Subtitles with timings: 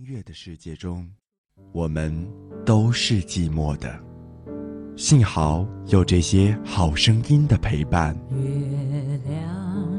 [0.00, 1.10] 音乐的世界中，
[1.72, 2.24] 我们
[2.64, 3.98] 都是寂寞的。
[4.96, 8.14] 幸好有这些好声音的陪伴。
[8.30, 9.90] 月亮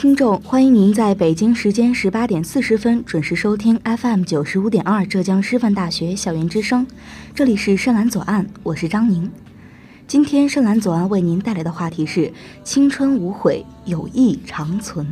[0.00, 6.86] 听众，欢迎您在北京时间十八点四十分准时收听 FM 九十五点二浙江师范大学校园之声。
[7.34, 9.30] 这里是深蓝左岸，我是张宁。
[10.08, 12.32] 今天深蓝左岸为您带来的话题是：
[12.64, 15.06] 青春无悔，友谊长存。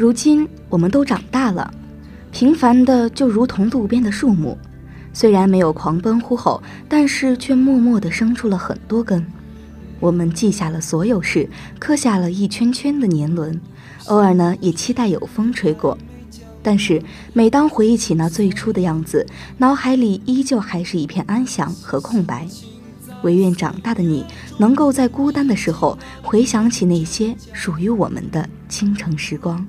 [0.00, 1.70] 如今我们都长大了，
[2.32, 4.56] 平凡的就如同路边的树木，
[5.12, 9.22] 虽然没有狂奔呼吼，但是却默默地生出了很多根。
[10.00, 11.46] 我们记下了所有事，
[11.78, 13.60] 刻下了一圈圈的年轮，
[14.06, 15.98] 偶尔呢也期待有风吹过。
[16.62, 17.02] 但是
[17.34, 19.26] 每当回忆起那最初的样子，
[19.58, 22.48] 脑海里依旧还是一片安详和空白。
[23.22, 24.24] 唯愿长大的你，
[24.56, 29.62] 能够在孤单的时候，回想起那些属于我们的倾城时光。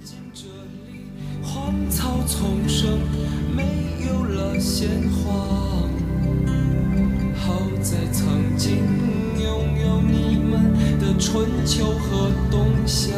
[1.90, 3.00] 草丛生，
[3.56, 3.64] 没
[4.08, 5.34] 有了鲜花。
[7.36, 8.78] 好在曾经
[9.42, 13.12] 拥有你们的春秋和冬夏。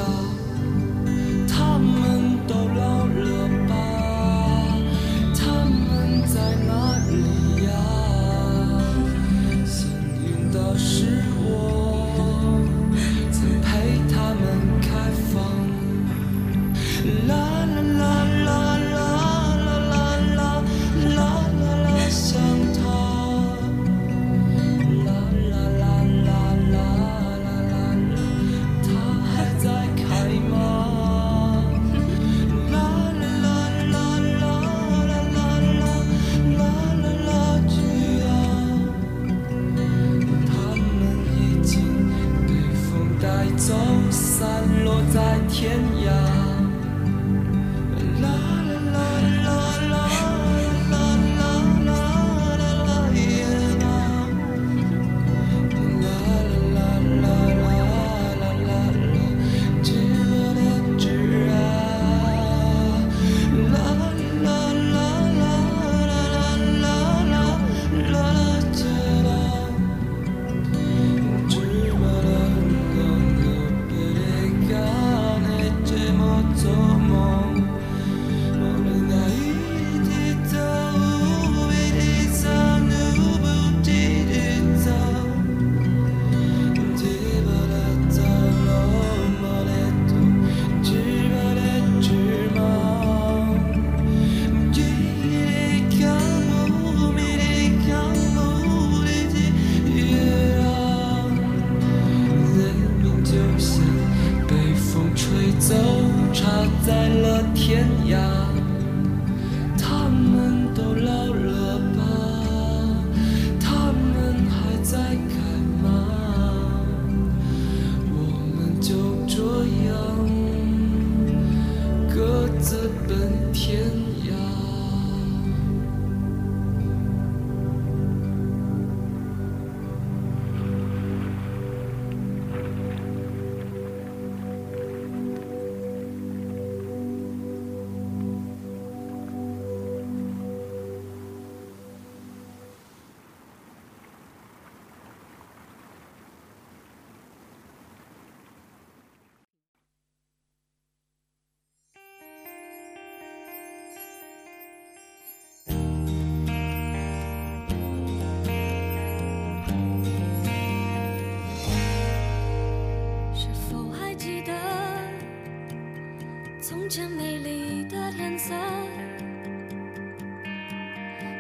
[166.96, 168.54] 这美丽的天色，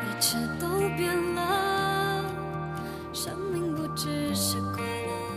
[0.05, 2.23] 一切都变了。
[3.11, 5.35] 生命不只是快乐。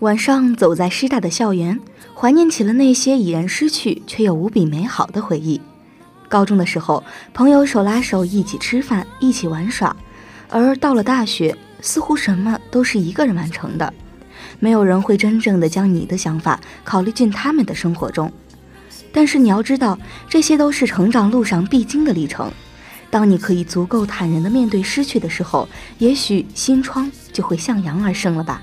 [0.00, 1.78] 晚上走在师大的校园，
[2.12, 5.60] 怀念起了那些已然失去却又无比美好的回忆。
[6.32, 9.94] 高中的时候，朋友手拉手一起吃饭，一起玩耍；
[10.48, 13.92] 而到了大学，似乎什么都是一个人完成的，
[14.58, 18.32] 没有人会真正的将你的想法考虑进他们的生活中。
[19.12, 22.50] 但是你要知道，这些都是成长路上必经的历程。
[23.10, 25.68] 当你可以足够坦然的面对失去的时候，
[25.98, 28.62] 也许心窗就会向阳而生了吧。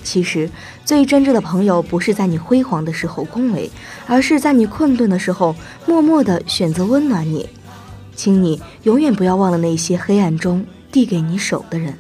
[0.05, 0.49] 其实，
[0.85, 3.69] 最真挚的朋友不是在你辉煌的时候恭维，
[4.07, 5.57] 而是在你困顿的时候
[5.89, 7.49] 默默的选择温暖你。
[8.15, 11.99] 请你永远不要忘了那些黑暗中递给你手的人。”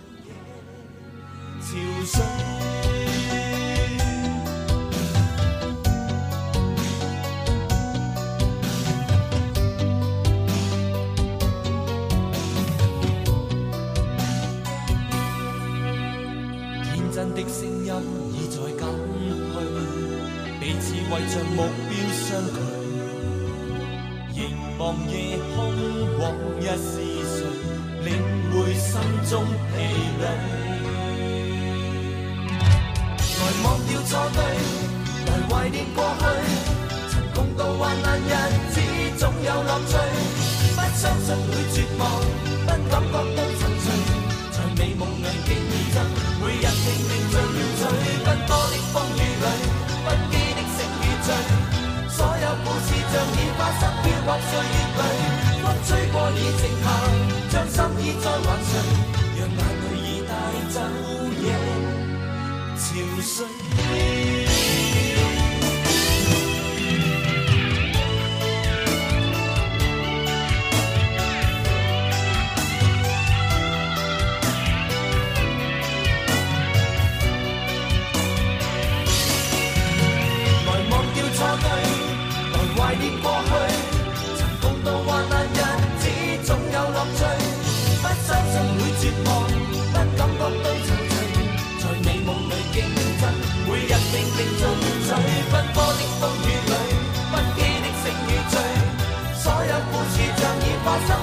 [100.85, 101.22] paso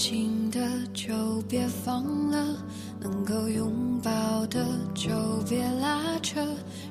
[0.00, 0.58] 新的
[0.94, 1.12] 就
[1.46, 2.56] 别放了，
[2.98, 5.10] 能够拥抱的就
[5.46, 6.40] 别拉扯，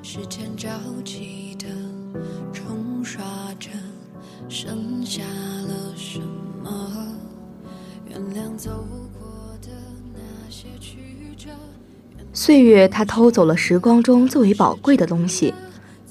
[0.00, 0.68] 时间着
[1.04, 1.66] 急的
[2.52, 3.20] 冲刷
[3.58, 3.68] 着，
[4.48, 6.20] 剩下了什
[6.62, 7.16] 么
[8.08, 8.86] 原谅走
[9.18, 9.28] 过
[9.60, 9.70] 的
[10.14, 10.98] 那些曲
[11.36, 11.48] 折。
[12.32, 15.52] 岁月它偷走了时光中最为宝贵的东西，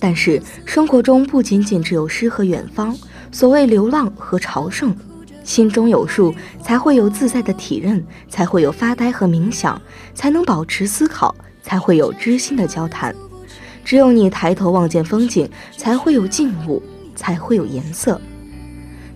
[0.02, 2.94] 但是生活中不仅仅只有诗和远方，
[3.32, 4.94] 所谓流浪和朝圣。
[5.44, 9.82] 心中有数，才会有自在的体认，才会有发呆和冥想，
[10.14, 13.14] 才能保持思考，才会有知心的交谈。
[13.84, 16.82] 只有你抬头望见风景，才会有静物，
[17.16, 18.20] 才会有颜色。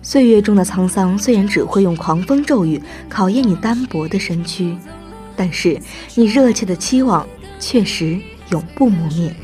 [0.02, 4.76] 岁月中的沧桑，虽然只会用狂风骤雨考验你单薄的身躯，
[5.36, 5.78] 但是
[6.14, 7.26] 你热切的期望，
[7.58, 8.18] 确实
[8.50, 9.34] 永不磨灭。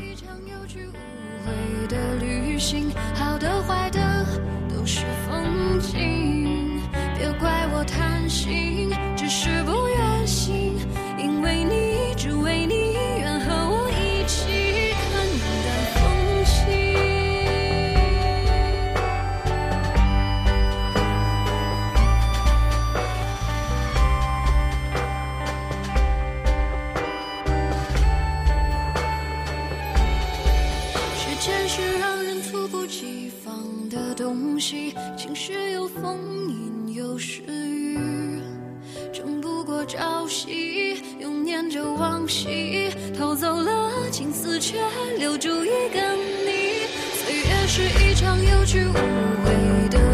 [43.17, 44.77] 偷走了青丝，却
[45.17, 46.13] 留住一个
[46.45, 46.85] 你。
[47.23, 50.10] 岁月是一场有去无回的。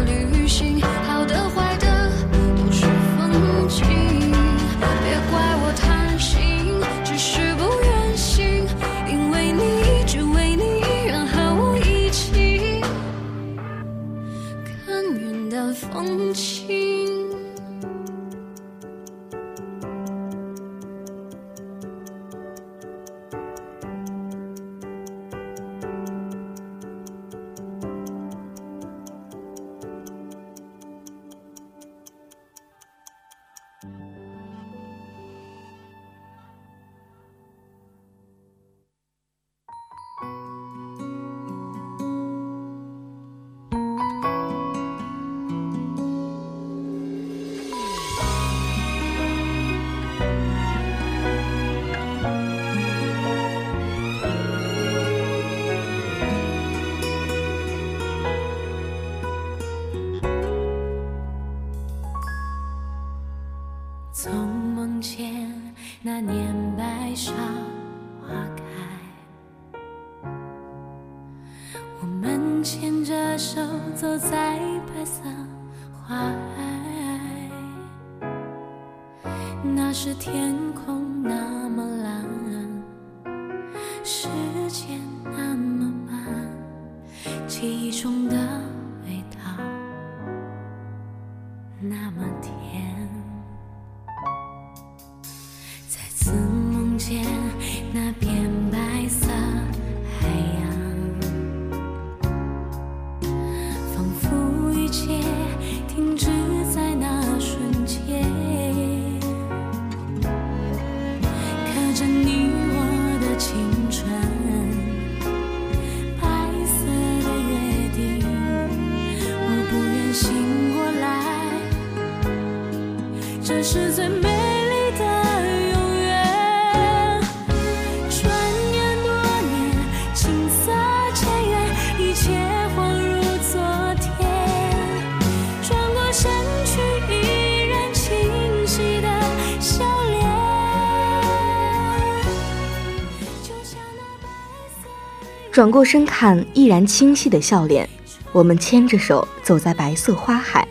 [145.58, 147.88] 转过身看，依然清晰的笑脸。
[148.30, 150.64] 我们牵着手走在白色花海，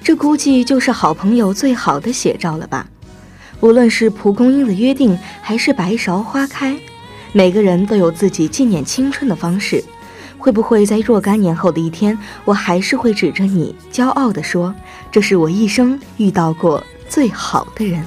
[0.00, 2.86] 这估计就是好朋友最好的写照了吧？
[3.58, 6.78] 无论是蒲公英的约定，还是白芍花开，
[7.32, 9.82] 每个人都有自己纪念青春的方式。
[10.38, 14.72] 会不会在若干年后的一天，我还是会指着你，骄傲地说
[15.10, 18.06] ：“这是我一生遇到过最好的人。”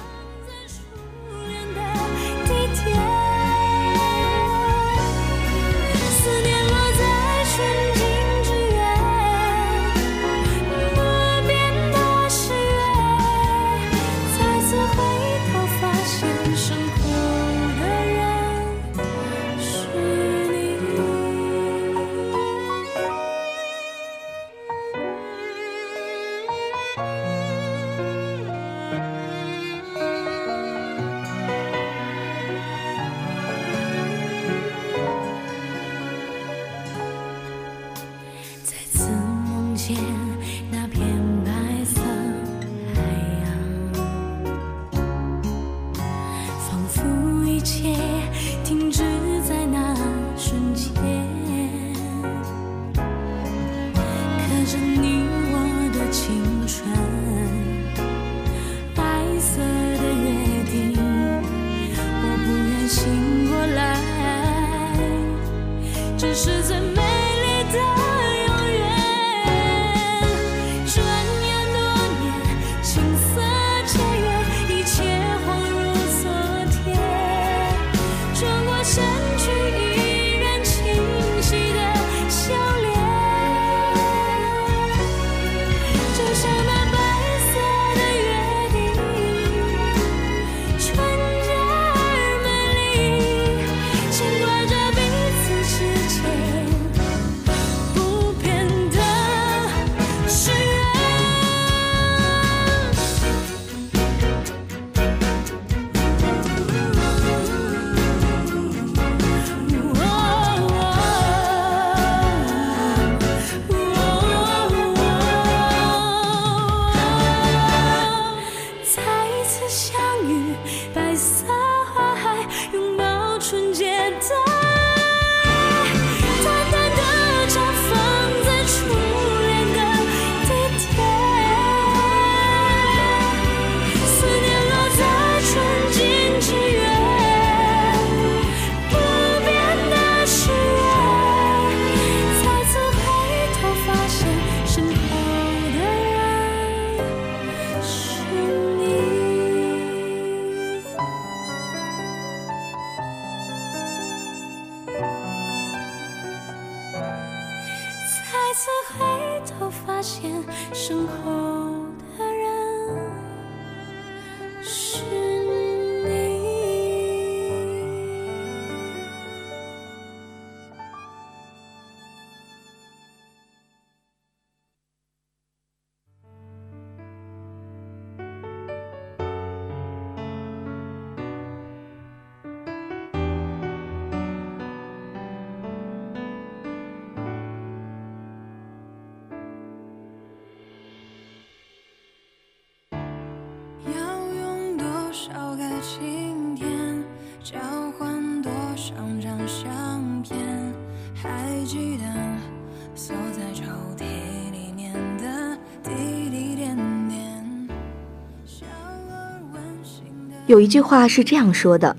[210.52, 211.96] 有一句话是这样说的：“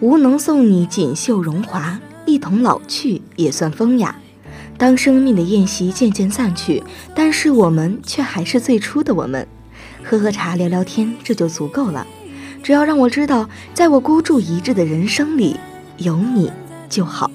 [0.00, 4.14] 吾能送你锦绣荣华，一同老去也算风雅。
[4.76, 9.48] 当生命的宴席渐渐散去，但是我们却还是最初的我们。
[10.04, 12.06] 喝喝茶，聊聊天，这就足够了。
[12.62, 15.56] 只要让我知道，在我孤注一掷的人生里，
[15.96, 16.52] 有你
[16.90, 17.30] 就好。”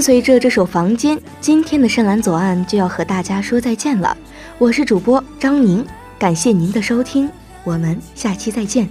[0.00, 4.16] 随着这首《房间》，今天的深蓝左岸就要和大家说再见了。
[4.56, 5.84] 我是主播张宁，
[6.18, 7.28] 感谢您的收听，
[7.64, 8.88] 我们下期再见。